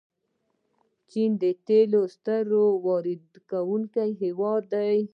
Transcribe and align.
چین 1.09 1.31
د 1.43 1.45
تیلو 1.67 2.01
ستر 2.15 2.45
واردونکی 2.85 4.09
هیواد 4.23 4.63
دی. 4.73 4.95